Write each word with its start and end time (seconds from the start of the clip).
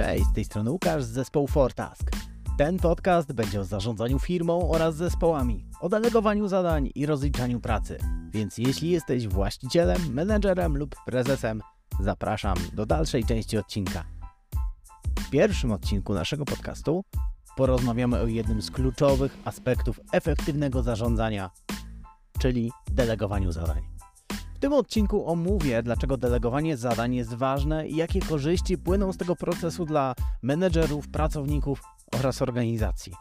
Cześć, 0.00 0.24
z 0.24 0.32
tej 0.32 0.44
strony 0.44 0.70
Łukasz 0.70 1.04
z 1.04 1.08
zespołu 1.08 1.46
Fortask. 1.46 2.10
Ten 2.58 2.78
podcast 2.78 3.32
będzie 3.32 3.60
o 3.60 3.64
zarządzaniu 3.64 4.18
firmą 4.18 4.70
oraz 4.70 4.96
zespołami, 4.96 5.66
o 5.80 5.88
delegowaniu 5.88 6.48
zadań 6.48 6.90
i 6.94 7.06
rozliczaniu 7.06 7.60
pracy. 7.60 7.98
Więc 8.30 8.58
jeśli 8.58 8.90
jesteś 8.90 9.28
właścicielem, 9.28 10.14
menedżerem 10.14 10.76
lub 10.76 10.96
prezesem, 11.06 11.62
zapraszam 12.00 12.56
do 12.72 12.86
dalszej 12.86 13.24
części 13.24 13.58
odcinka. 13.58 14.04
W 15.18 15.30
pierwszym 15.30 15.72
odcinku 15.72 16.14
naszego 16.14 16.44
podcastu 16.44 17.04
porozmawiamy 17.56 18.20
o 18.20 18.26
jednym 18.26 18.62
z 18.62 18.70
kluczowych 18.70 19.38
aspektów 19.44 20.00
efektywnego 20.12 20.82
zarządzania, 20.82 21.50
czyli 22.38 22.72
delegowaniu 22.90 23.52
zadań. 23.52 23.99
Tym 24.60 24.72
odcinku 24.72 25.28
omówię, 25.28 25.82
dlaczego 25.82 26.16
delegowanie 26.16 26.76
zadań 26.76 27.14
jest 27.14 27.34
ważne 27.34 27.88
i 27.88 27.96
jakie 27.96 28.20
korzyści 28.20 28.78
płyną 28.78 29.12
z 29.12 29.16
tego 29.16 29.36
procesu 29.36 29.84
dla 29.84 30.14
menedżerów, 30.42 31.08
pracowników 31.08 31.82
oraz 32.18 32.42
organizacji. 32.42 33.12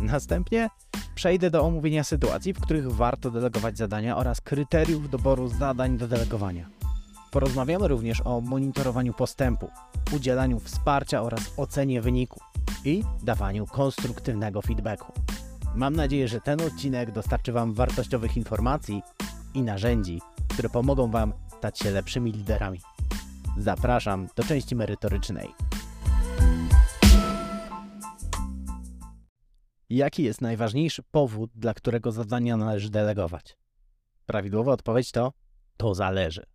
Następnie 0.00 0.70
przejdę 1.14 1.50
do 1.50 1.62
omówienia 1.62 2.04
sytuacji, 2.04 2.52
w 2.52 2.60
których 2.60 2.92
warto 2.92 3.30
delegować 3.30 3.78
zadania 3.78 4.16
oraz 4.16 4.40
kryteriów 4.40 5.10
doboru 5.10 5.48
zadań 5.48 5.98
do 5.98 6.08
delegowania. 6.08 6.70
Porozmawiamy 7.30 7.88
również 7.88 8.20
o 8.24 8.40
monitorowaniu 8.40 9.12
postępu, 9.12 9.70
udzielaniu 10.12 10.60
wsparcia 10.60 11.22
oraz 11.22 11.52
ocenie 11.56 12.00
wyników 12.02 12.42
i 12.84 13.02
dawaniu 13.22 13.66
konstruktywnego 13.66 14.62
feedbacku. 14.62 15.12
Mam 15.74 15.96
nadzieję, 15.96 16.28
że 16.28 16.40
ten 16.40 16.60
odcinek 16.60 17.12
dostarczy 17.12 17.52
Wam 17.52 17.74
wartościowych 17.74 18.36
informacji 18.36 19.02
i 19.54 19.62
narzędzi, 19.62 20.20
które 20.48 20.68
pomogą 20.68 21.10
Wam 21.10 21.32
stać 21.58 21.78
się 21.78 21.90
lepszymi 21.90 22.32
liderami. 22.32 22.80
Zapraszam 23.58 24.28
do 24.36 24.42
części 24.42 24.76
merytorycznej. 24.76 25.48
Jaki 29.90 30.22
jest 30.22 30.40
najważniejszy 30.40 31.02
powód, 31.02 31.50
dla 31.54 31.74
którego 31.74 32.12
zadania 32.12 32.56
należy 32.56 32.90
delegować? 32.90 33.56
Prawidłowa 34.26 34.72
odpowiedź 34.72 35.12
to 35.12 35.32
to 35.76 35.94
zależy. 35.94 36.46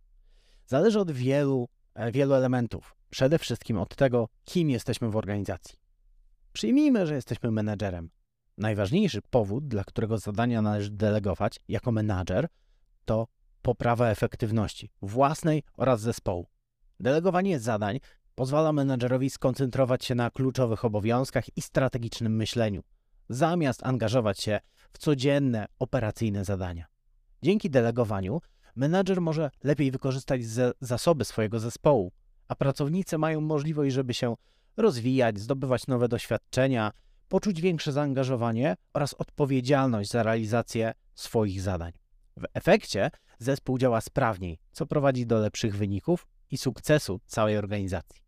Zależy 0.66 1.00
od 1.00 1.10
wielu, 1.10 1.68
e, 1.94 2.12
wielu 2.12 2.34
elementów. 2.34 2.96
Przede 3.10 3.38
wszystkim 3.38 3.78
od 3.78 3.96
tego, 3.96 4.28
kim 4.44 4.70
jesteśmy 4.70 5.10
w 5.10 5.16
organizacji. 5.16 5.78
Przyjmijmy, 6.52 7.06
że 7.06 7.14
jesteśmy 7.14 7.50
menedżerem. 7.50 8.10
Najważniejszy 8.58 9.22
powód, 9.30 9.68
dla 9.68 9.84
którego 9.84 10.18
zadania 10.18 10.62
należy 10.62 10.90
delegować 10.90 11.60
jako 11.68 11.92
menadżer, 11.92 12.48
to 13.06 13.26
poprawa 13.62 14.08
efektywności 14.08 14.90
własnej 15.02 15.62
oraz 15.76 16.00
zespołu. 16.00 16.46
Delegowanie 17.00 17.58
zadań 17.58 18.00
pozwala 18.34 18.72
menedżerowi 18.72 19.30
skoncentrować 19.30 20.04
się 20.04 20.14
na 20.14 20.30
kluczowych 20.30 20.84
obowiązkach 20.84 21.56
i 21.56 21.62
strategicznym 21.62 22.36
myśleniu, 22.36 22.82
zamiast 23.28 23.86
angażować 23.86 24.40
się 24.40 24.60
w 24.92 24.98
codzienne, 24.98 25.66
operacyjne 25.78 26.44
zadania. 26.44 26.86
Dzięki 27.42 27.70
delegowaniu 27.70 28.40
menedżer 28.76 29.20
może 29.20 29.50
lepiej 29.64 29.90
wykorzystać 29.90 30.40
zasoby 30.80 31.24
swojego 31.24 31.60
zespołu, 31.60 32.12
a 32.48 32.54
pracownicy 32.54 33.18
mają 33.18 33.40
możliwość, 33.40 33.94
żeby 33.94 34.14
się 34.14 34.34
rozwijać, 34.76 35.38
zdobywać 35.38 35.86
nowe 35.86 36.08
doświadczenia, 36.08 36.92
poczuć 37.28 37.60
większe 37.60 37.92
zaangażowanie 37.92 38.76
oraz 38.94 39.14
odpowiedzialność 39.14 40.10
za 40.10 40.22
realizację 40.22 40.92
swoich 41.14 41.62
zadań. 41.62 41.92
W 42.36 42.44
efekcie 42.54 43.10
zespół 43.38 43.78
działa 43.78 44.00
sprawniej, 44.00 44.58
co 44.72 44.86
prowadzi 44.86 45.26
do 45.26 45.38
lepszych 45.38 45.76
wyników 45.76 46.26
i 46.50 46.58
sukcesu 46.58 47.20
całej 47.26 47.58
organizacji. 47.58 48.20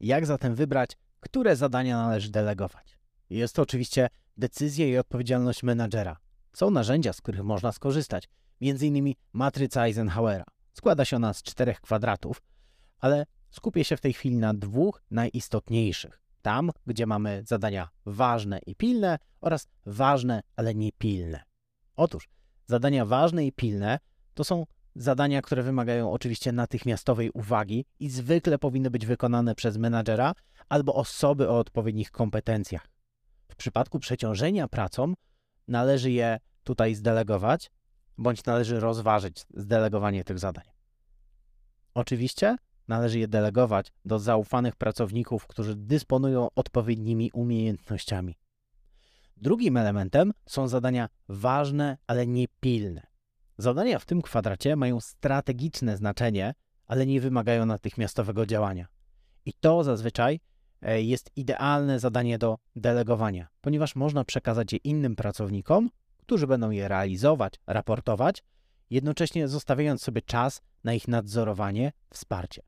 Jak 0.00 0.26
zatem 0.26 0.54
wybrać, 0.54 0.90
które 1.20 1.56
zadania 1.56 1.96
należy 1.96 2.30
delegować? 2.30 2.98
Jest 3.30 3.54
to 3.54 3.62
oczywiście 3.62 4.08
decyzja 4.36 4.86
i 4.86 4.96
odpowiedzialność 4.96 5.62
menadżera. 5.62 6.16
Są 6.52 6.70
narzędzia, 6.70 7.12
z 7.12 7.20
których 7.20 7.42
można 7.42 7.72
skorzystać, 7.72 8.28
m.in. 8.60 9.14
matryca 9.32 9.82
Eisenhowera. 9.82 10.44
Składa 10.72 11.04
się 11.04 11.16
ona 11.16 11.34
z 11.34 11.42
czterech 11.42 11.80
kwadratów, 11.80 12.42
ale 12.98 13.26
skupię 13.50 13.84
się 13.84 13.96
w 13.96 14.00
tej 14.00 14.12
chwili 14.12 14.36
na 14.36 14.54
dwóch 14.54 15.02
najistotniejszych. 15.10 16.20
Tam, 16.42 16.70
gdzie 16.86 17.06
mamy 17.06 17.42
zadania 17.46 17.88
ważne 18.06 18.58
i 18.66 18.74
pilne 18.74 19.18
oraz 19.40 19.68
ważne, 19.86 20.42
ale 20.56 20.74
niepilne. 20.74 21.42
Otóż 21.96 22.28
zadania 22.68 23.04
ważne 23.04 23.46
i 23.46 23.52
pilne 23.52 23.98
to 24.34 24.44
są 24.44 24.66
zadania, 24.94 25.42
które 25.42 25.62
wymagają 25.62 26.12
oczywiście 26.12 26.52
natychmiastowej 26.52 27.30
uwagi 27.30 27.84
i 28.00 28.10
zwykle 28.10 28.58
powinny 28.58 28.90
być 28.90 29.06
wykonane 29.06 29.54
przez 29.54 29.76
menadżera 29.76 30.32
albo 30.68 30.94
osoby 30.94 31.48
o 31.48 31.58
odpowiednich 31.58 32.10
kompetencjach. 32.10 32.88
W 33.48 33.56
przypadku 33.56 33.98
przeciążenia 33.98 34.68
pracą 34.68 35.14
należy 35.68 36.10
je 36.10 36.38
tutaj 36.64 36.94
zdelegować, 36.94 37.70
bądź 38.18 38.44
należy 38.44 38.80
rozważyć 38.80 39.46
zdelegowanie 39.54 40.24
tych 40.24 40.38
zadań. 40.38 40.64
Oczywiście 41.94 42.56
należy 42.88 43.18
je 43.18 43.28
delegować 43.28 43.92
do 44.04 44.18
zaufanych 44.18 44.76
pracowników, 44.76 45.46
którzy 45.46 45.76
dysponują 45.76 46.48
odpowiednimi 46.54 47.30
umiejętnościami. 47.32 48.34
Drugim 49.40 49.76
elementem 49.76 50.32
są 50.46 50.68
zadania 50.68 51.08
ważne, 51.28 51.98
ale 52.06 52.26
niepilne. 52.26 53.06
Zadania 53.58 53.98
w 53.98 54.04
tym 54.04 54.22
kwadracie 54.22 54.76
mają 54.76 55.00
strategiczne 55.00 55.96
znaczenie, 55.96 56.54
ale 56.86 57.06
nie 57.06 57.20
wymagają 57.20 57.66
natychmiastowego 57.66 58.46
działania. 58.46 58.86
I 59.44 59.52
to 59.52 59.84
zazwyczaj 59.84 60.40
e, 60.82 61.02
jest 61.02 61.30
idealne 61.36 62.00
zadanie 62.00 62.38
do 62.38 62.58
delegowania, 62.76 63.48
ponieważ 63.60 63.96
można 63.96 64.24
przekazać 64.24 64.72
je 64.72 64.78
innym 64.84 65.16
pracownikom, 65.16 65.90
którzy 66.16 66.46
będą 66.46 66.70
je 66.70 66.88
realizować, 66.88 67.54
raportować, 67.66 68.44
jednocześnie 68.90 69.48
zostawiając 69.48 70.02
sobie 70.02 70.22
czas 70.22 70.60
na 70.84 70.94
ich 70.94 71.08
nadzorowanie, 71.08 71.92
wsparcie. 72.10 72.62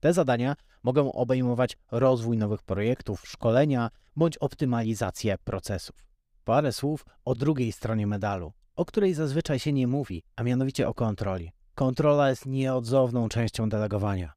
Te 0.00 0.12
zadania 0.12 0.56
mogą 0.82 1.12
obejmować 1.12 1.76
rozwój 1.90 2.36
nowych 2.36 2.62
projektów, 2.62 3.28
szkolenia 3.28 3.90
bądź 4.16 4.36
optymalizację 4.36 5.38
procesów. 5.44 6.07
Parę 6.48 6.72
słów 6.72 7.06
o 7.24 7.34
drugiej 7.34 7.72
stronie 7.72 8.06
medalu, 8.06 8.52
o 8.76 8.84
której 8.84 9.14
zazwyczaj 9.14 9.58
się 9.58 9.72
nie 9.72 9.86
mówi, 9.86 10.22
a 10.36 10.42
mianowicie 10.42 10.88
o 10.88 10.94
kontroli. 10.94 11.52
Kontrola 11.74 12.30
jest 12.30 12.46
nieodzowną 12.46 13.28
częścią 13.28 13.68
delegowania. 13.68 14.32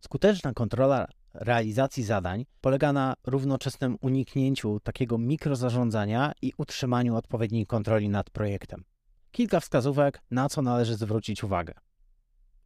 Skuteczna 0.00 0.52
kontrola 0.52 1.06
realizacji 1.34 2.02
zadań 2.02 2.46
polega 2.60 2.92
na 2.92 3.14
równoczesnym 3.26 3.96
uniknięciu 4.00 4.80
takiego 4.80 5.18
mikrozarządzania 5.18 6.32
i 6.42 6.52
utrzymaniu 6.56 7.16
odpowiedniej 7.16 7.66
kontroli 7.66 8.08
nad 8.08 8.30
projektem. 8.30 8.84
Kilka 9.30 9.60
wskazówek, 9.60 10.20
na 10.30 10.48
co 10.48 10.62
należy 10.62 10.96
zwrócić 10.96 11.44
uwagę. 11.44 11.74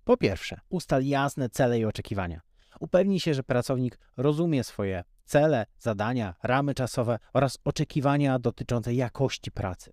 Po 0.05 0.17
pierwsze, 0.17 0.61
ustal 0.69 1.05
jasne 1.05 1.49
cele 1.49 1.79
i 1.79 1.85
oczekiwania. 1.85 2.41
Upewnij 2.81 3.21
się, 3.21 3.35
że 3.35 3.43
pracownik 3.43 3.99
rozumie 4.17 4.65
swoje 4.65 5.05
cele, 5.27 5.67
zadania, 5.79 6.35
ramy 6.43 6.75
czasowe 6.75 7.19
oraz 7.33 7.59
oczekiwania 7.65 8.39
dotyczące 8.39 8.95
jakości 8.95 9.51
pracy. 9.51 9.93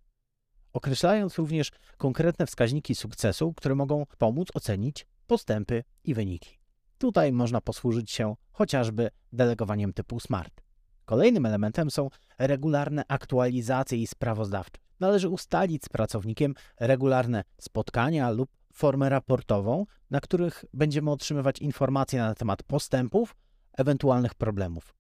Określając 0.74 1.38
również 1.38 1.72
konkretne 1.98 2.46
wskaźniki 2.46 2.96
sukcesu, 2.96 3.54
które 3.54 3.76
mogą 3.76 4.06
pomóc 4.18 4.48
ocenić 4.54 5.08
postępy 5.28 5.84
i 6.04 6.14
wyniki. 6.14 6.60
Tutaj 6.98 7.32
można 7.32 7.62
posłużyć 7.62 8.12
się 8.12 8.36
chociażby 8.52 9.10
delegowaniem 9.34 9.94
typu 9.94 10.20
SMART. 10.20 10.64
Kolejnym 11.06 11.46
elementem 11.46 11.92
są 11.92 12.10
regularne 12.40 13.04
aktualizacje 13.08 13.98
i 13.98 14.08
sprawozdawcze. 14.08 14.82
Należy 15.00 15.30
ustalić 15.30 15.86
z 15.86 15.90
pracownikiem 15.90 16.54
regularne 16.80 17.44
spotkania 17.62 18.30
lub 18.30 18.50
formę 18.74 19.10
raportową, 19.10 19.86
na 20.12 20.20
których 20.20 20.66
będziemy 20.74 21.12
otrzymywać 21.12 21.60
informacje 21.60 22.20
na 22.20 22.36
temat 22.36 22.64
postępów, 22.64 23.36
ewentualnych 23.78 24.36
problemów. 24.36 24.94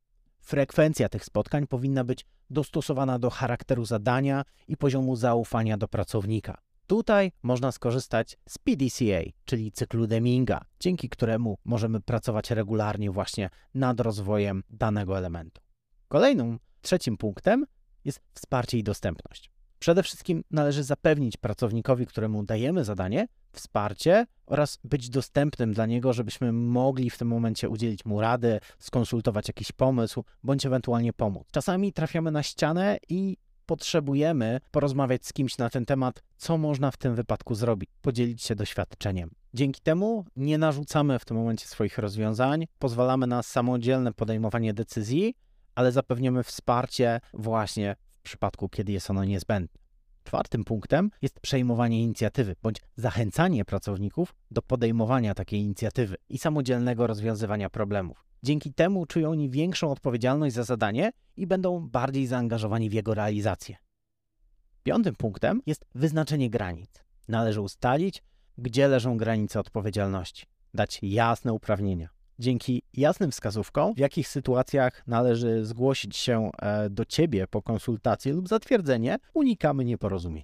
Frekwencja 0.43 1.09
tych 1.09 1.25
spotkań 1.25 1.67
powinna 1.67 2.03
być 2.03 2.25
dostosowana 2.49 3.19
do 3.19 3.29
charakteru 3.29 3.85
zadania 3.85 4.43
i 4.67 4.77
poziomu 4.77 5.15
zaufania 5.15 5.77
do 5.77 5.87
pracownika. 5.87 6.57
Tutaj 6.87 7.31
można 7.43 7.71
skorzystać 7.71 8.37
z 8.49 8.57
PDCA, 8.57 9.31
czyli 9.45 9.71
cyklu 9.71 10.07
Deminga, 10.07 10.61
dzięki 10.79 11.09
któremu 11.09 11.57
możemy 11.65 12.01
pracować 12.01 12.51
regularnie 12.51 13.11
właśnie 13.11 13.49
nad 13.73 13.99
rozwojem 13.99 14.63
danego 14.69 15.17
elementu. 15.17 15.61
Kolejnym, 16.07 16.59
trzecim 16.81 17.17
punktem 17.17 17.65
jest 18.05 18.21
wsparcie 18.33 18.77
i 18.77 18.83
dostępność. 18.83 19.52
Przede 19.83 20.03
wszystkim 20.03 20.43
należy 20.51 20.83
zapewnić 20.83 21.37
pracownikowi, 21.37 22.05
któremu 22.05 22.43
dajemy 22.43 22.83
zadanie, 22.83 23.27
wsparcie 23.51 24.25
oraz 24.45 24.79
być 24.83 25.09
dostępnym 25.09 25.73
dla 25.73 25.85
niego, 25.85 26.13
żebyśmy 26.13 26.51
mogli 26.51 27.09
w 27.09 27.17
tym 27.17 27.27
momencie 27.27 27.69
udzielić 27.69 28.05
mu 28.05 28.21
rady, 28.21 28.59
skonsultować 28.79 29.47
jakiś 29.47 29.71
pomysł 29.71 30.23
bądź 30.43 30.65
ewentualnie 30.65 31.13
pomóc. 31.13 31.47
Czasami 31.51 31.93
trafiamy 31.93 32.31
na 32.31 32.43
ścianę 32.43 32.97
i 33.09 33.37
potrzebujemy 33.65 34.59
porozmawiać 34.71 35.25
z 35.25 35.33
kimś 35.33 35.57
na 35.57 35.69
ten 35.69 35.85
temat, 35.85 36.23
co 36.37 36.57
można 36.57 36.91
w 36.91 36.97
tym 36.97 37.15
wypadku 37.15 37.55
zrobić, 37.55 37.89
podzielić 38.01 38.43
się 38.43 38.55
doświadczeniem. 38.55 39.31
Dzięki 39.53 39.81
temu 39.81 40.25
nie 40.35 40.57
narzucamy 40.57 41.19
w 41.19 41.25
tym 41.25 41.37
momencie 41.37 41.67
swoich 41.67 41.97
rozwiązań, 41.97 42.65
pozwalamy 42.79 43.27
na 43.27 43.43
samodzielne 43.43 44.13
podejmowanie 44.13 44.73
decyzji, 44.73 45.35
ale 45.75 45.91
zapewniamy 45.91 46.43
wsparcie 46.43 47.19
właśnie 47.33 47.95
przypadku, 48.23 48.69
kiedy 48.69 48.91
jest 48.91 49.09
ono 49.09 49.23
niezbędne. 49.23 49.83
Czwartym 50.23 50.63
punktem 50.63 51.11
jest 51.21 51.39
przejmowanie 51.39 52.03
inicjatywy 52.03 52.55
bądź 52.63 52.81
zachęcanie 52.95 53.65
pracowników 53.65 54.35
do 54.51 54.61
podejmowania 54.61 55.33
takiej 55.33 55.59
inicjatywy 55.59 56.15
i 56.29 56.37
samodzielnego 56.37 57.07
rozwiązywania 57.07 57.69
problemów. 57.69 58.25
Dzięki 58.43 58.73
temu 58.73 59.05
czują 59.05 59.29
oni 59.31 59.49
większą 59.49 59.91
odpowiedzialność 59.91 60.55
za 60.55 60.63
zadanie 60.63 61.11
i 61.37 61.47
będą 61.47 61.89
bardziej 61.89 62.27
zaangażowani 62.27 62.89
w 62.89 62.93
jego 62.93 63.13
realizację. 63.13 63.75
Piątym 64.83 65.15
punktem 65.15 65.61
jest 65.65 65.85
wyznaczenie 65.95 66.49
granic. 66.49 67.03
Należy 67.27 67.61
ustalić, 67.61 68.23
gdzie 68.57 68.87
leżą 68.87 69.17
granice 69.17 69.59
odpowiedzialności, 69.59 70.45
dać 70.73 70.99
jasne 71.01 71.53
uprawnienia. 71.53 72.12
Dzięki 72.39 72.81
jasnym 72.93 73.31
wskazówkom, 73.31 73.93
w 73.93 73.97
jakich 73.97 74.27
sytuacjach 74.27 75.03
należy 75.07 75.65
zgłosić 75.65 76.17
się 76.17 76.51
e, 76.61 76.89
do 76.89 77.05
Ciebie 77.05 77.47
po 77.47 77.61
konsultację 77.61 78.33
lub 78.33 78.47
zatwierdzenie, 78.47 79.17
unikamy 79.33 79.85
nieporozumień. 79.85 80.43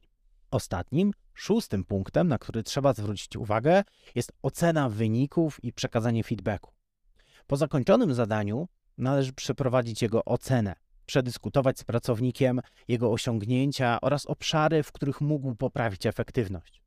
Ostatnim, 0.51 1.11
szóstym 1.33 1.83
punktem, 1.83 2.27
na 2.27 2.37
który 2.37 2.63
trzeba 2.63 2.93
zwrócić 2.93 3.35
uwagę, 3.35 3.83
jest 4.15 4.31
ocena 4.41 4.89
wyników 4.89 5.63
i 5.63 5.73
przekazanie 5.73 6.23
feedbacku. 6.23 6.71
Po 7.47 7.57
zakończonym 7.57 8.13
zadaniu 8.13 8.67
należy 8.97 9.33
przeprowadzić 9.33 10.01
jego 10.01 10.25
ocenę, 10.25 10.75
przedyskutować 11.05 11.79
z 11.79 11.83
pracownikiem 11.83 12.61
jego 12.87 13.11
osiągnięcia 13.11 14.01
oraz 14.01 14.25
obszary, 14.25 14.83
w 14.83 14.91
których 14.91 15.21
mógł 15.21 15.55
poprawić 15.55 16.05
efektywność. 16.05 16.81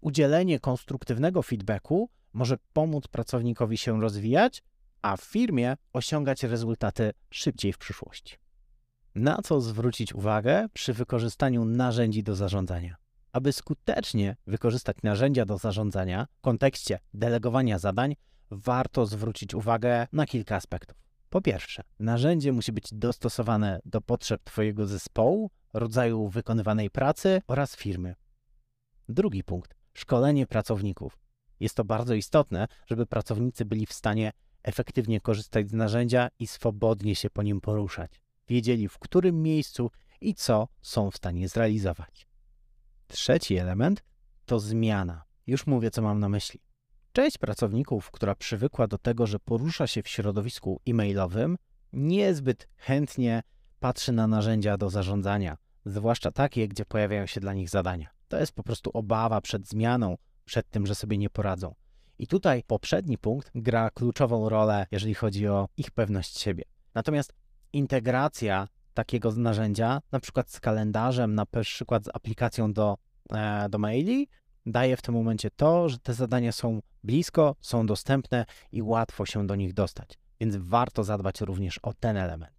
Udzielenie 0.00 0.60
konstruktywnego 0.60 1.42
feedbacku 1.42 2.10
może 2.34 2.56
pomóc 2.72 3.08
pracownikowi 3.08 3.78
się 3.78 4.00
rozwijać, 4.00 4.62
a 5.02 5.16
w 5.16 5.20
firmie 5.20 5.76
osiągać 5.92 6.42
rezultaty 6.42 7.12
szybciej 7.30 7.72
w 7.72 7.78
przyszłości. 7.78 8.36
Na 9.14 9.42
co 9.42 9.60
zwrócić 9.60 10.14
uwagę 10.14 10.66
przy 10.72 10.92
wykorzystaniu 10.92 11.64
narzędzi 11.64 12.22
do 12.22 12.34
zarządzania? 12.34 12.96
Aby 13.32 13.52
skutecznie 13.52 14.36
wykorzystać 14.46 14.96
narzędzia 15.02 15.44
do 15.44 15.58
zarządzania 15.58 16.26
w 16.38 16.40
kontekście 16.40 16.98
delegowania 17.14 17.78
zadań, 17.78 18.16
warto 18.50 19.06
zwrócić 19.06 19.54
uwagę 19.54 20.06
na 20.12 20.26
kilka 20.26 20.56
aspektów. 20.56 20.96
Po 21.30 21.40
pierwsze, 21.40 21.82
narzędzie 21.98 22.52
musi 22.52 22.72
być 22.72 22.94
dostosowane 22.94 23.80
do 23.84 24.00
potrzeb 24.00 24.44
Twojego 24.44 24.86
zespołu, 24.86 25.50
rodzaju 25.72 26.28
wykonywanej 26.28 26.90
pracy 26.90 27.42
oraz 27.46 27.76
firmy. 27.76 28.14
Drugi 29.08 29.44
punkt 29.44 29.74
szkolenie 29.92 30.46
pracowników. 30.46 31.23
Jest 31.64 31.74
to 31.74 31.84
bardzo 31.84 32.14
istotne, 32.14 32.66
żeby 32.86 33.06
pracownicy 33.06 33.64
byli 33.64 33.86
w 33.86 33.92
stanie 33.92 34.32
efektywnie 34.62 35.20
korzystać 35.20 35.70
z 35.70 35.72
narzędzia 35.72 36.28
i 36.38 36.46
swobodnie 36.46 37.16
się 37.16 37.30
po 37.30 37.42
nim 37.42 37.60
poruszać. 37.60 38.20
Wiedzieli, 38.48 38.88
w 38.88 38.98
którym 38.98 39.42
miejscu 39.42 39.90
i 40.20 40.34
co 40.34 40.68
są 40.82 41.10
w 41.10 41.16
stanie 41.16 41.48
zrealizować. 41.48 42.26
Trzeci 43.08 43.56
element 43.56 44.04
to 44.46 44.60
zmiana. 44.60 45.24
Już 45.46 45.66
mówię, 45.66 45.90
co 45.90 46.02
mam 46.02 46.20
na 46.20 46.28
myśli. 46.28 46.60
Część 47.12 47.38
pracowników, 47.38 48.10
która 48.10 48.34
przywykła 48.34 48.86
do 48.86 48.98
tego, 48.98 49.26
że 49.26 49.38
porusza 49.38 49.86
się 49.86 50.02
w 50.02 50.08
środowisku 50.08 50.80
e-mailowym, 50.88 51.56
niezbyt 51.92 52.68
chętnie 52.76 53.42
patrzy 53.80 54.12
na 54.12 54.26
narzędzia 54.26 54.76
do 54.76 54.90
zarządzania, 54.90 55.56
zwłaszcza 55.84 56.30
takie, 56.30 56.68
gdzie 56.68 56.84
pojawiają 56.84 57.26
się 57.26 57.40
dla 57.40 57.54
nich 57.54 57.70
zadania. 57.70 58.08
To 58.28 58.40
jest 58.40 58.52
po 58.52 58.62
prostu 58.62 58.90
obawa 58.94 59.40
przed 59.40 59.68
zmianą, 59.68 60.16
przed 60.44 60.70
tym, 60.70 60.86
że 60.86 60.94
sobie 60.94 61.18
nie 61.18 61.30
poradzą. 61.30 61.74
I 62.18 62.26
tutaj 62.26 62.62
poprzedni 62.66 63.18
punkt 63.18 63.50
gra 63.54 63.90
kluczową 63.90 64.48
rolę, 64.48 64.86
jeżeli 64.90 65.14
chodzi 65.14 65.48
o 65.48 65.68
ich 65.76 65.90
pewność 65.90 66.38
siebie. 66.38 66.64
Natomiast 66.94 67.32
integracja 67.72 68.68
takiego 68.94 69.32
narzędzia, 69.32 70.00
na 70.12 70.20
przykład 70.20 70.50
z 70.50 70.60
kalendarzem, 70.60 71.34
na 71.34 71.46
przykład 71.46 72.04
z 72.04 72.08
aplikacją 72.14 72.72
do, 72.72 72.96
e, 73.32 73.68
do 73.68 73.78
maili, 73.78 74.28
daje 74.66 74.96
w 74.96 75.02
tym 75.02 75.14
momencie 75.14 75.50
to, 75.50 75.88
że 75.88 75.98
te 75.98 76.14
zadania 76.14 76.52
są 76.52 76.80
blisko, 77.04 77.56
są 77.60 77.86
dostępne 77.86 78.44
i 78.72 78.82
łatwo 78.82 79.26
się 79.26 79.46
do 79.46 79.54
nich 79.54 79.74
dostać. 79.74 80.18
Więc 80.40 80.56
warto 80.56 81.04
zadbać 81.04 81.40
również 81.40 81.78
o 81.78 81.94
ten 81.94 82.16
element. 82.16 82.52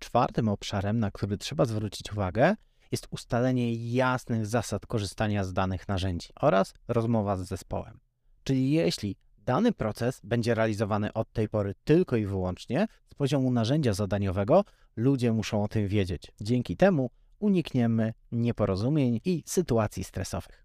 Czwartym 0.00 0.48
obszarem, 0.48 0.98
na 0.98 1.10
który 1.10 1.38
trzeba 1.38 1.64
zwrócić 1.64 2.12
uwagę, 2.12 2.54
jest 2.90 3.08
ustalenie 3.10 3.92
jasnych 3.94 4.46
zasad 4.46 4.86
korzystania 4.86 5.44
z 5.44 5.52
danych 5.52 5.88
narzędzi 5.88 6.28
oraz 6.40 6.74
rozmowa 6.88 7.36
z 7.36 7.40
zespołem. 7.40 8.00
Czyli 8.44 8.70
jeśli 8.70 9.16
dany 9.38 9.72
proces 9.72 10.20
będzie 10.24 10.54
realizowany 10.54 11.12
od 11.12 11.32
tej 11.32 11.48
pory 11.48 11.74
tylko 11.84 12.16
i 12.16 12.26
wyłącznie 12.26 12.86
z 13.10 13.14
poziomu 13.14 13.50
narzędzia 13.50 13.92
zadaniowego, 13.94 14.64
ludzie 14.96 15.32
muszą 15.32 15.64
o 15.64 15.68
tym 15.68 15.88
wiedzieć. 15.88 16.32
Dzięki 16.40 16.76
temu 16.76 17.10
unikniemy 17.38 18.14
nieporozumień 18.32 19.20
i 19.24 19.42
sytuacji 19.46 20.04
stresowych. 20.04 20.64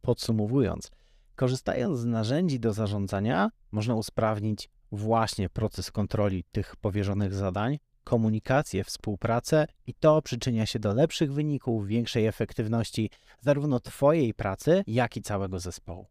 Podsumowując, 0.00 0.90
korzystając 1.36 1.98
z 1.98 2.04
narzędzi 2.04 2.60
do 2.60 2.72
zarządzania, 2.72 3.50
można 3.70 3.94
usprawnić 3.94 4.70
właśnie 4.92 5.48
proces 5.48 5.90
kontroli 5.90 6.44
tych 6.52 6.76
powierzonych 6.76 7.34
zadań, 7.34 7.78
komunikację, 8.08 8.84
współpracę 8.84 9.66
i 9.86 9.94
to 9.94 10.22
przyczynia 10.22 10.66
się 10.66 10.78
do 10.78 10.94
lepszych 10.94 11.32
wyników, 11.32 11.86
większej 11.86 12.26
efektywności 12.26 13.10
zarówno 13.40 13.80
Twojej 13.80 14.34
pracy, 14.34 14.84
jak 14.86 15.16
i 15.16 15.22
całego 15.22 15.60
zespołu. 15.60 16.06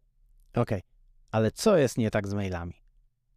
Ok, 0.54 0.70
ale 1.30 1.50
co 1.50 1.76
jest 1.76 1.98
nie 1.98 2.10
tak 2.10 2.28
z 2.28 2.34
mailami? 2.34 2.74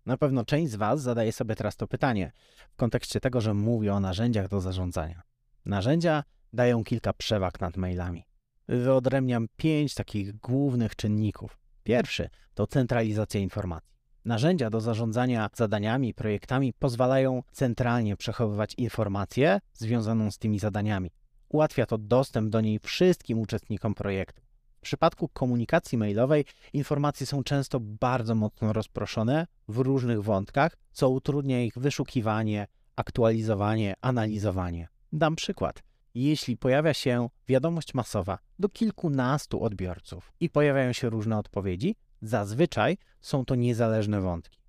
Na 0.06 0.18
pewno 0.18 0.46
część 0.46 0.72
z 0.72 0.76
Was 0.76 1.02
zadaje 1.02 1.32
sobie 1.32 1.56
teraz 1.56 1.76
to 1.76 1.88
pytanie 1.88 2.32
w 2.72 2.76
kontekście 2.76 3.20
tego, 3.20 3.42
że 3.42 3.54
mówię 3.54 3.94
o 3.94 4.00
narzędziach 4.00 4.48
do 4.48 4.62
zarządzania. 4.62 5.22
Narzędzia 5.66 6.24
dają 6.54 6.84
kilka 6.84 7.14
przewag 7.14 7.62
nad 7.62 7.78
mailami. 7.78 8.26
Wyodrębniam 8.68 9.48
pięć 9.58 9.94
takich 9.94 10.40
głównych 10.40 10.96
czynników. 10.96 11.58
Pierwszy 11.84 12.30
to 12.54 12.68
centralizacja 12.68 13.40
informacji. 13.40 13.92
Narzędzia 14.26 14.70
do 14.70 14.82
zarządzania 14.82 15.50
zadaniami 15.54 16.14
projektami 16.14 16.74
pozwalają 16.74 17.44
centralnie 17.52 18.18
przechowywać 18.18 18.74
informację 18.78 19.60
związaną 19.74 20.32
z 20.32 20.38
tymi 20.38 20.60
zadaniami. 20.60 21.12
Ułatwia 21.50 21.86
to 21.86 21.98
dostęp 21.98 22.50
do 22.50 22.62
niej 22.62 22.80
wszystkim 22.80 23.40
uczestnikom 23.40 23.94
projektu. 23.94 24.42
W 24.78 24.82
przypadku 24.82 25.28
komunikacji 25.28 25.98
mailowej 25.98 26.46
informacje 26.74 27.26
są 27.26 27.44
często 27.44 27.80
bardzo 27.80 28.36
mocno 28.36 28.74
rozproszone 28.74 29.48
w 29.68 29.78
różnych 29.78 30.24
wątkach, 30.24 30.78
co 30.92 31.10
utrudnia 31.10 31.64
ich 31.64 31.78
wyszukiwanie, 31.78 32.68
aktualizowanie, 32.96 33.94
analizowanie. 34.02 34.88
Dam 35.14 35.36
przykład. 35.36 35.84
Jeśli 36.16 36.58
pojawia 36.58 36.94
się 36.94 37.30
wiadomość 37.48 37.94
masowa 37.94 38.40
do 38.60 38.70
kilkunastu 38.70 39.64
odbiorców 39.64 40.32
i 40.40 40.50
pojawiają 40.50 40.94
się 40.94 41.10
różne 41.10 41.38
odpowiedzi, 41.38 41.96
Zazwyczaj 42.22 42.98
są 43.22 43.46
to 43.46 43.56
niezależne 43.56 44.22
wątki. 44.22 44.62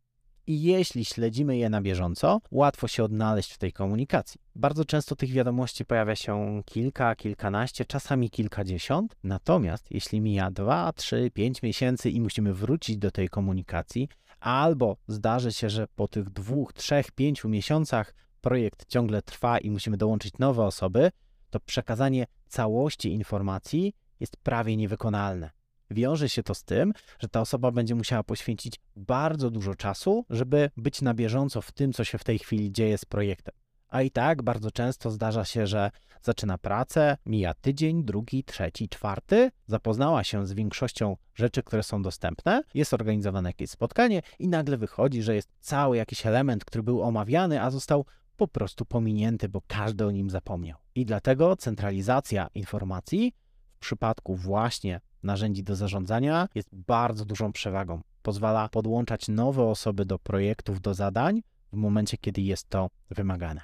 I 0.47 0.63
jeśli 0.63 1.05
śledzimy 1.05 1.57
je 1.57 1.71
na 1.71 1.83
bieżąco, 1.83 2.41
łatwo 2.51 2.89
się 2.89 3.05
odnaleźć 3.05 3.53
w 3.53 3.59
tej 3.59 3.73
komunikacji. 3.73 4.41
Bardzo 4.55 4.85
często 4.85 5.17
tych 5.17 5.31
wiadomości 5.31 5.85
pojawia 5.85 6.17
się 6.17 6.63
kilka, 6.65 7.17
kilkanaście, 7.17 7.85
czasami 7.85 8.31
kilkadziesiąt. 8.31 9.17
Natomiast 9.25 9.91
jeśli 9.91 10.21
mija 10.21 10.51
2, 10.51 10.93
3, 10.93 11.31
5 11.35 11.63
miesięcy 11.63 12.11
i 12.11 12.21
musimy 12.21 12.55
wrócić 12.55 12.99
do 12.99 13.11
tej 13.11 13.29
komunikacji, 13.29 14.09
albo 14.41 14.97
zdarzy 15.09 15.53
się, 15.53 15.71
że 15.71 15.87
po 15.87 16.09
tych 16.09 16.31
dwóch, 16.31 16.73
trzech, 16.73 17.11
pięciu 17.11 17.49
miesiącach 17.49 18.15
projekt 18.41 18.87
ciągle 18.87 19.23
trwa 19.23 19.59
i 19.59 19.71
musimy 19.71 19.97
dołączyć 19.97 20.39
nowe 20.39 20.65
osoby, 20.65 21.11
to 21.51 21.61
przekazanie 21.61 22.27
całości 22.49 23.13
informacji 23.13 23.95
jest 24.21 24.37
prawie 24.37 24.77
niewykonalne. 24.77 25.51
Wiąże 25.93 26.29
się 26.29 26.43
to 26.43 26.55
z 26.55 26.65
tym, 26.65 26.93
że 27.19 27.29
ta 27.29 27.41
osoba 27.41 27.71
będzie 27.71 27.95
musiała 27.95 28.23
poświęcić 28.23 28.81
bardzo 28.97 29.51
dużo 29.51 29.75
czasu, 29.75 30.25
żeby 30.31 30.71
być 30.77 31.03
na 31.03 31.15
bieżąco 31.15 31.63
w 31.63 31.73
tym, 31.73 31.93
co 31.93 32.05
się 32.05 32.19
w 32.19 32.25
tej 32.25 32.39
chwili 32.39 32.73
dzieje 32.73 32.99
z 32.99 33.05
projektem. 33.05 33.55
A 33.89 34.03
i 34.03 34.11
tak 34.11 34.43
bardzo 34.43 34.71
często 34.71 35.11
zdarza 35.11 35.45
się, 35.45 35.67
że 35.67 35.91
zaczyna 36.23 36.59
pracę, 36.59 37.17
mija 37.27 37.55
tydzień, 37.55 38.05
drugi, 38.05 38.45
trzeci, 38.45 38.89
czwarty, 38.89 39.51
zapoznała 39.67 40.25
się 40.25 40.47
z 40.47 40.53
większością 40.53 41.17
rzeczy, 41.35 41.63
które 41.63 41.83
są 41.83 42.03
dostępne, 42.03 42.63
jest 42.75 42.95
organizowane 42.95 43.49
jakieś 43.49 43.71
spotkanie 43.71 44.23
i 44.39 44.49
nagle 44.49 44.77
wychodzi, 44.77 45.23
że 45.23 45.35
jest 45.35 45.49
cały 45.61 45.97
jakiś 45.97 46.27
element, 46.27 46.65
który 46.65 46.83
był 46.83 47.03
omawiany, 47.03 47.63
a 47.63 47.71
został 47.71 48.05
po 48.37 48.49
prostu 48.49 48.85
pominięty, 48.85 49.49
bo 49.49 49.63
każdy 49.67 50.07
o 50.07 50.11
nim 50.11 50.31
zapomniał. 50.31 50.79
I 50.95 51.05
dlatego 51.05 51.57
centralizacja 51.57 52.49
informacji 52.55 53.33
w 53.77 53.79
przypadku 53.79 54.37
właśnie 54.37 55.01
narzędzi 55.23 55.63
do 55.63 55.77
zarządzania 55.77 56.49
jest 56.55 56.69
bardzo 56.73 57.25
dużą 57.25 57.53
przewagą. 57.53 58.01
Pozwala 58.23 58.69
podłączać 58.69 59.29
nowe 59.29 59.63
osoby 59.63 60.05
do 60.05 60.19
projektów, 60.19 60.81
do 60.81 60.95
zadań 60.95 61.43
w 61.73 61.77
momencie, 61.77 62.17
kiedy 62.19 62.41
jest 62.41 62.69
to 62.69 62.91
wymagane. 63.11 63.61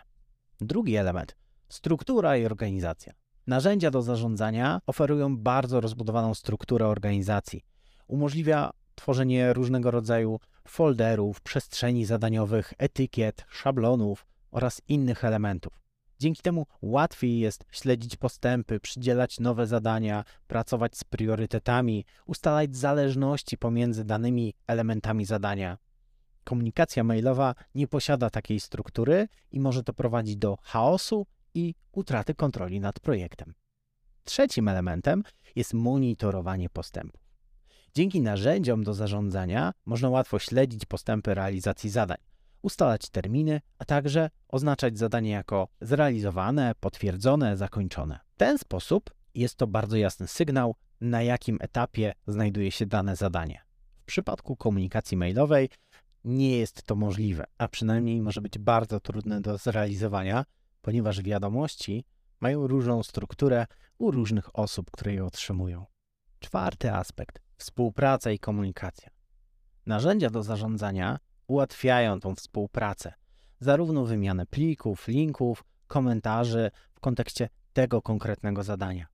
Drugi 0.60 0.96
element 0.96 1.36
struktura 1.68 2.36
i 2.36 2.46
organizacja. 2.46 3.12
Narzędzia 3.46 3.90
do 3.90 4.02
zarządzania 4.02 4.80
oferują 4.86 5.36
bardzo 5.36 5.80
rozbudowaną 5.80 6.34
strukturę 6.34 6.86
organizacji. 6.86 7.64
Umożliwia 8.06 8.70
tworzenie 8.94 9.52
różnego 9.52 9.90
rodzaju 9.90 10.40
folderów, 10.68 11.40
przestrzeni 11.40 12.04
zadaniowych, 12.04 12.74
etykiet, 12.78 13.44
szablonów 13.48 14.26
oraz 14.50 14.82
innych 14.88 15.24
elementów. 15.24 15.87
Dzięki 16.18 16.42
temu 16.42 16.66
łatwiej 16.82 17.38
jest 17.38 17.64
śledzić 17.70 18.16
postępy, 18.16 18.80
przydzielać 18.80 19.40
nowe 19.40 19.66
zadania, 19.66 20.24
pracować 20.46 20.96
z 20.96 21.04
priorytetami, 21.04 22.04
ustalać 22.26 22.76
zależności 22.76 23.58
pomiędzy 23.58 24.04
danymi 24.04 24.54
elementami 24.66 25.24
zadania. 25.24 25.78
Komunikacja 26.44 27.04
mailowa 27.04 27.54
nie 27.74 27.88
posiada 27.88 28.30
takiej 28.30 28.60
struktury 28.60 29.28
i 29.52 29.60
może 29.60 29.84
to 29.84 29.92
prowadzić 29.92 30.36
do 30.36 30.58
chaosu 30.62 31.26
i 31.54 31.74
utraty 31.92 32.34
kontroli 32.34 32.80
nad 32.80 33.00
projektem. 33.00 33.54
Trzecim 34.24 34.68
elementem 34.68 35.22
jest 35.56 35.74
monitorowanie 35.74 36.70
postępów. 36.70 37.20
Dzięki 37.94 38.20
narzędziom 38.20 38.84
do 38.84 38.94
zarządzania 38.94 39.72
można 39.86 40.08
łatwo 40.08 40.38
śledzić 40.38 40.84
postępy 40.84 41.34
realizacji 41.34 41.90
zadań, 41.90 42.18
ustalać 42.62 43.08
terminy, 43.10 43.60
a 43.78 43.84
także 43.84 44.30
oznaczać 44.48 44.98
zadanie 44.98 45.30
jako 45.30 45.68
zrealizowane, 45.80 46.72
potwierdzone, 46.80 47.56
zakończone. 47.56 48.18
W 48.34 48.38
ten 48.38 48.58
sposób 48.58 49.10
jest 49.34 49.56
to 49.56 49.66
bardzo 49.66 49.96
jasny 49.96 50.26
sygnał, 50.26 50.74
na 51.00 51.22
jakim 51.22 51.58
etapie 51.60 52.12
znajduje 52.26 52.70
się 52.70 52.86
dane 52.86 53.16
zadanie. 53.16 53.60
W 54.02 54.04
przypadku 54.04 54.56
komunikacji 54.56 55.16
mailowej 55.16 55.68
nie 56.24 56.58
jest 56.58 56.82
to 56.82 56.96
możliwe, 56.96 57.44
a 57.58 57.68
przynajmniej 57.68 58.22
może 58.22 58.40
być 58.40 58.58
bardzo 58.58 59.00
trudne 59.00 59.40
do 59.40 59.58
zrealizowania, 59.58 60.44
ponieważ 60.82 61.22
wiadomości 61.22 62.04
mają 62.40 62.66
różną 62.66 63.02
strukturę 63.02 63.66
u 63.98 64.10
różnych 64.10 64.58
osób, 64.58 64.90
które 64.90 65.14
je 65.14 65.24
otrzymują. 65.24 65.86
Czwarty 66.38 66.92
aspekt 66.92 67.42
współpraca 67.56 68.30
i 68.30 68.38
komunikacja. 68.38 69.10
Narzędzia 69.86 70.30
do 70.30 70.42
zarządzania 70.42 71.18
ułatwiają 71.48 72.20
tą 72.20 72.34
współpracę, 72.34 73.12
zarówno 73.60 74.04
wymianę 74.04 74.46
plików, 74.46 75.08
linków, 75.08 75.64
komentarzy 75.86 76.70
w 76.92 77.00
kontekście 77.00 77.48
tego 77.72 78.02
konkretnego 78.02 78.62
zadania. 78.62 79.06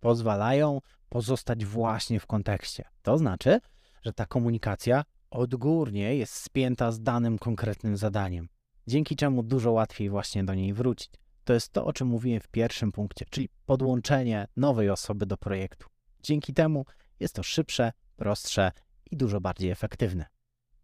Pozwalają 0.00 0.80
pozostać 1.08 1.64
właśnie 1.64 2.20
w 2.20 2.26
kontekście. 2.26 2.84
To 3.02 3.18
znaczy, 3.18 3.60
że 4.02 4.12
ta 4.12 4.26
komunikacja 4.26 5.04
odgórnie 5.30 6.16
jest 6.16 6.34
spięta 6.34 6.92
z 6.92 7.02
danym 7.02 7.38
konkretnym 7.38 7.96
zadaniem, 7.96 8.48
dzięki 8.86 9.16
czemu 9.16 9.42
dużo 9.42 9.72
łatwiej 9.72 10.10
właśnie 10.10 10.44
do 10.44 10.54
niej 10.54 10.72
wrócić. 10.72 11.10
To 11.44 11.52
jest 11.52 11.72
to, 11.72 11.84
o 11.84 11.92
czym 11.92 12.08
mówiłem 12.08 12.40
w 12.40 12.48
pierwszym 12.48 12.92
punkcie, 12.92 13.24
czyli 13.30 13.48
podłączenie 13.66 14.46
nowej 14.56 14.90
osoby 14.90 15.26
do 15.26 15.36
projektu. 15.36 15.88
Dzięki 16.22 16.54
temu 16.54 16.84
jest 17.20 17.34
to 17.34 17.42
szybsze, 17.42 17.92
prostsze 18.16 18.72
i 19.10 19.16
dużo 19.16 19.40
bardziej 19.40 19.70
efektywne. 19.70 20.33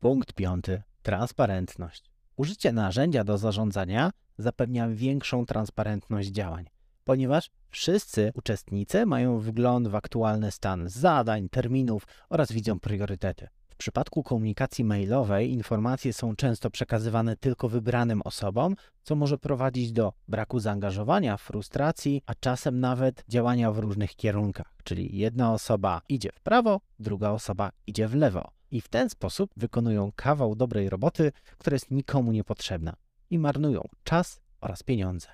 Punkt 0.00 0.32
piąty. 0.32 0.82
Transparentność. 1.02 2.10
Użycie 2.36 2.72
narzędzia 2.72 3.24
do 3.24 3.38
zarządzania 3.38 4.10
zapewnia 4.38 4.88
większą 4.88 5.46
transparentność 5.46 6.28
działań, 6.28 6.66
ponieważ 7.04 7.50
wszyscy 7.70 8.32
uczestnicy 8.34 9.06
mają 9.06 9.38
wgląd 9.38 9.88
w 9.88 9.94
aktualny 9.94 10.50
stan 10.50 10.88
zadań, 10.88 11.48
terminów 11.48 12.06
oraz 12.28 12.52
widzą 12.52 12.80
priorytety 12.80 13.48
przypadku 13.80 14.22
komunikacji 14.22 14.84
mailowej 14.84 15.52
informacje 15.52 16.12
są 16.12 16.36
często 16.36 16.70
przekazywane 16.70 17.36
tylko 17.36 17.68
wybranym 17.68 18.22
osobom, 18.22 18.76
co 19.02 19.16
może 19.16 19.38
prowadzić 19.38 19.92
do 19.92 20.12
braku 20.28 20.58
zaangażowania, 20.58 21.36
frustracji, 21.36 22.22
a 22.26 22.34
czasem 22.34 22.80
nawet 22.80 23.24
działania 23.28 23.72
w 23.72 23.78
różnych 23.78 24.16
kierunkach. 24.16 24.74
Czyli 24.84 25.18
jedna 25.18 25.52
osoba 25.52 26.02
idzie 26.08 26.30
w 26.32 26.40
prawo, 26.40 26.80
druga 26.98 27.30
osoba 27.30 27.70
idzie 27.86 28.08
w 28.08 28.14
lewo. 28.14 28.59
I 28.70 28.80
w 28.80 28.88
ten 28.88 29.10
sposób 29.10 29.50
wykonują 29.56 30.12
kawał 30.16 30.54
dobrej 30.54 30.88
roboty, 30.88 31.32
która 31.58 31.74
jest 31.74 31.90
nikomu 31.90 32.32
niepotrzebna 32.32 32.96
i 33.30 33.38
marnują 33.38 33.88
czas 34.04 34.40
oraz 34.60 34.82
pieniądze. 34.82 35.28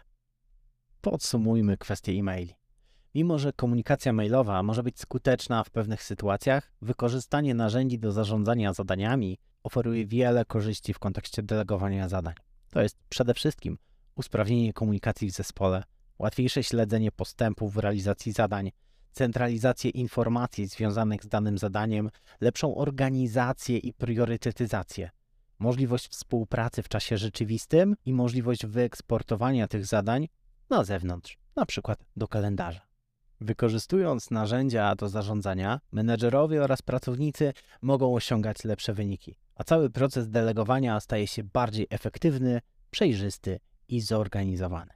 Podsumujmy 1.00 1.76
kwestię 1.76 2.12
e-maili. 2.12 2.54
Mimo, 3.14 3.38
że 3.38 3.52
komunikacja 3.52 4.12
mailowa 4.12 4.62
może 4.62 4.82
być 4.82 5.00
skuteczna 5.00 5.64
w 5.64 5.70
pewnych 5.70 6.02
sytuacjach, 6.02 6.72
wykorzystanie 6.82 7.54
narzędzi 7.54 7.98
do 7.98 8.12
zarządzania 8.12 8.72
zadaniami 8.72 9.38
oferuje 9.62 10.06
wiele 10.06 10.44
korzyści 10.44 10.94
w 10.94 10.98
kontekście 10.98 11.42
delegowania 11.42 12.08
zadań. 12.08 12.34
To 12.70 12.82
jest 12.82 12.98
przede 13.08 13.34
wszystkim 13.34 13.78
usprawnienie 14.14 14.72
komunikacji 14.72 15.28
w 15.28 15.34
zespole, 15.34 15.82
łatwiejsze 16.18 16.62
śledzenie 16.62 17.12
postępów 17.12 17.74
w 17.74 17.78
realizacji 17.78 18.32
zadań, 18.32 18.70
centralizację 19.16 19.90
informacji 19.90 20.66
związanych 20.66 21.24
z 21.24 21.28
danym 21.28 21.58
zadaniem, 21.58 22.10
lepszą 22.40 22.76
organizację 22.76 23.78
i 23.78 23.92
priorytetyzację, 23.92 25.10
możliwość 25.58 26.08
współpracy 26.08 26.82
w 26.82 26.88
czasie 26.88 27.18
rzeczywistym 27.18 27.96
i 28.04 28.12
możliwość 28.12 28.66
wyeksportowania 28.66 29.68
tych 29.68 29.86
zadań 29.86 30.28
na 30.70 30.84
zewnątrz, 30.84 31.38
na 31.56 31.66
przykład 31.66 32.04
do 32.16 32.28
kalendarza. 32.28 32.80
Wykorzystując 33.40 34.30
narzędzia 34.30 34.94
do 34.94 35.08
zarządzania, 35.08 35.80
menedżerowie 35.92 36.62
oraz 36.62 36.82
pracownicy 36.82 37.52
mogą 37.82 38.14
osiągać 38.14 38.64
lepsze 38.64 38.94
wyniki, 38.94 39.36
a 39.54 39.64
cały 39.64 39.90
proces 39.90 40.28
delegowania 40.28 41.00
staje 41.00 41.26
się 41.26 41.44
bardziej 41.44 41.86
efektywny, 41.90 42.60
przejrzysty 42.90 43.60
i 43.88 44.00
zorganizowany. 44.00 44.95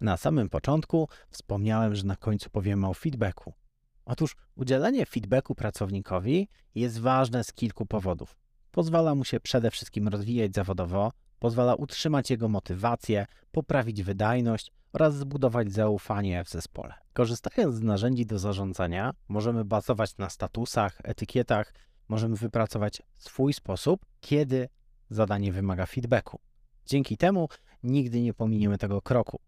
Na 0.00 0.16
samym 0.16 0.48
początku 0.48 1.08
wspomniałem, 1.30 1.94
że 1.94 2.04
na 2.04 2.16
końcu 2.16 2.50
powiemy 2.50 2.88
o 2.88 2.94
feedbacku. 2.94 3.54
Otóż 4.04 4.36
udzielenie 4.54 5.06
feedbacku 5.06 5.54
pracownikowi 5.54 6.48
jest 6.74 7.00
ważne 7.00 7.44
z 7.44 7.52
kilku 7.52 7.86
powodów. 7.86 8.36
Pozwala 8.70 9.14
mu 9.14 9.24
się 9.24 9.40
przede 9.40 9.70
wszystkim 9.70 10.08
rozwijać 10.08 10.54
zawodowo, 10.54 11.12
pozwala 11.38 11.74
utrzymać 11.74 12.30
jego 12.30 12.48
motywację, 12.48 13.26
poprawić 13.52 14.02
wydajność 14.02 14.72
oraz 14.92 15.14
zbudować 15.14 15.72
zaufanie 15.72 16.44
w 16.44 16.48
zespole. 16.48 16.94
Korzystając 17.12 17.74
z 17.74 17.82
narzędzi 17.82 18.26
do 18.26 18.38
zarządzania, 18.38 19.14
możemy 19.28 19.64
bazować 19.64 20.16
na 20.16 20.30
statusach, 20.30 20.98
etykietach, 21.04 21.74
możemy 22.08 22.36
wypracować 22.36 23.02
swój 23.18 23.52
sposób, 23.52 24.06
kiedy 24.20 24.68
zadanie 25.10 25.52
wymaga 25.52 25.86
feedbacku. 25.86 26.40
Dzięki 26.86 27.16
temu 27.16 27.48
nigdy 27.82 28.20
nie 28.20 28.34
pominiemy 28.34 28.78
tego 28.78 29.02
kroku. 29.02 29.40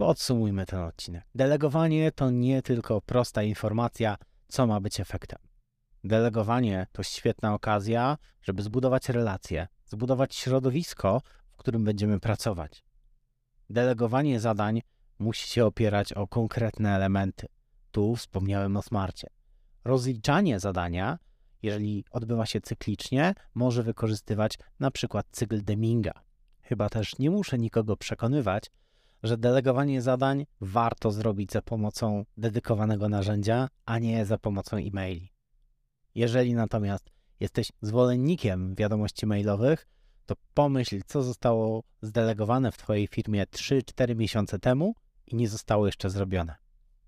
Podsumujmy 0.00 0.66
ten 0.66 0.80
odcinek. 0.80 1.24
Delegowanie 1.34 2.12
to 2.12 2.30
nie 2.30 2.62
tylko 2.62 3.00
prosta 3.00 3.42
informacja, 3.42 4.16
co 4.48 4.66
ma 4.66 4.80
być 4.80 5.00
efektem. 5.00 5.38
Delegowanie 6.04 6.86
to 6.92 7.02
świetna 7.02 7.54
okazja, 7.54 8.16
żeby 8.42 8.62
zbudować 8.62 9.08
relacje, 9.08 9.68
zbudować 9.86 10.34
środowisko, 10.34 11.20
w 11.50 11.56
którym 11.56 11.84
będziemy 11.84 12.20
pracować. 12.20 12.84
Delegowanie 13.70 14.40
zadań 14.40 14.82
musi 15.18 15.48
się 15.48 15.66
opierać 15.66 16.12
o 16.12 16.26
konkretne 16.26 16.94
elementy. 16.96 17.46
Tu 17.90 18.16
wspomniałem 18.16 18.76
o 18.76 18.82
smarcie. 18.82 19.28
Rozliczanie 19.84 20.60
zadania, 20.60 21.18
jeżeli 21.62 22.04
odbywa 22.10 22.46
się 22.46 22.60
cyklicznie, 22.60 23.34
może 23.54 23.82
wykorzystywać 23.82 24.58
na 24.78 24.90
przykład 24.90 25.26
cykl 25.30 25.64
Deminga. 25.64 26.12
Chyba 26.62 26.88
też 26.88 27.18
nie 27.18 27.30
muszę 27.30 27.58
nikogo 27.58 27.96
przekonywać, 27.96 28.70
że 29.22 29.36
delegowanie 29.38 30.02
zadań 30.02 30.46
warto 30.60 31.10
zrobić 31.10 31.52
za 31.52 31.62
pomocą 31.62 32.24
dedykowanego 32.36 33.08
narzędzia, 33.08 33.68
a 33.84 33.98
nie 33.98 34.26
za 34.26 34.38
pomocą 34.38 34.76
e-maili. 34.76 35.32
Jeżeli 36.14 36.54
natomiast 36.54 37.10
jesteś 37.40 37.72
zwolennikiem 37.82 38.74
wiadomości 38.74 39.26
mailowych, 39.26 39.88
to 40.26 40.34
pomyśl, 40.54 41.00
co 41.06 41.22
zostało 41.22 41.82
zdelegowane 42.02 42.72
w 42.72 42.76
Twojej 42.76 43.06
firmie 43.06 43.44
3-4 43.44 44.16
miesiące 44.16 44.58
temu 44.58 44.94
i 45.26 45.36
nie 45.36 45.48
zostało 45.48 45.86
jeszcze 45.86 46.10
zrobione. 46.10 46.54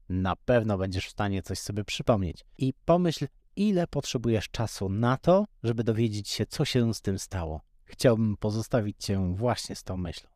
Na 0.09 0.37
pewno 0.37 0.79
będziesz 0.79 1.07
w 1.07 1.11
stanie 1.11 1.43
coś 1.43 1.59
sobie 1.59 1.85
przypomnieć. 1.85 2.45
I 2.59 2.75
pomyśl, 2.85 3.27
ile 3.57 3.87
potrzebujesz 3.87 4.49
czasu 4.49 4.89
na 4.89 5.17
to, 5.17 5.45
żeby 5.63 5.85
dowiedzieć 5.85 6.29
się, 6.29 6.47
co 6.47 6.65
się 6.65 6.95
z 6.95 7.01
tym 7.01 7.19
stało. 7.19 7.61
Chciałbym 7.85 8.37
pozostawić 8.37 8.97
Cię 8.99 9.35
właśnie 9.35 9.77
z 9.77 9.83
tą 9.83 9.97
myślą. 9.97 10.32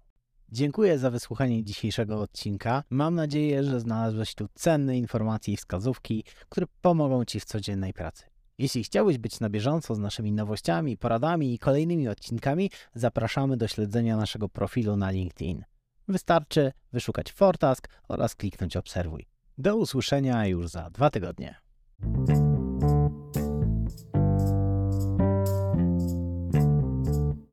Dziękuję 0.53 0.99
za 0.99 1.11
wysłuchanie 1.11 1.65
dzisiejszego 1.65 2.21
odcinka. 2.21 2.85
Mam 2.91 3.15
nadzieję, 3.15 3.65
że 3.65 3.81
znalazłeś 3.81 4.35
tu 4.35 4.49
cenne 4.55 4.99
informacje 4.99 5.55
i 5.55 5.57
wskazówki, 5.57 6.25
które 6.49 6.67
pomogą 6.83 7.25
Ci 7.25 7.41
w 7.41 7.45
codziennej 7.45 7.93
pracy. 7.93 8.25
Jeśli 8.59 8.85
chciałbyś 8.85 9.19
być 9.19 9.41
na 9.41 9.51
bieżąco 9.51 9.95
z 9.95 9.99
naszymi 9.99 10.33
nowościami, 10.33 10.97
poradami 10.97 11.55
i 11.55 11.59
kolejnymi 11.59 12.09
odcinkami, 12.09 12.71
zapraszamy 12.95 13.57
do 13.57 13.69
śledzenia 13.69 14.17
naszego 14.17 14.49
profilu 14.49 14.97
na 14.97 15.11
LinkedIn. 15.11 15.65
Wystarczy 16.09 16.73
wyszukać 16.93 17.33
Fortask 17.33 17.89
oraz 18.09 18.35
kliknąć 18.35 18.77
Obserwuj. 18.77 19.27
Do 19.59 19.77
usłyszenia 19.77 20.47
już 20.47 20.69
za 20.69 20.91
dwa 20.91 21.11
tygodnie. 21.11 21.55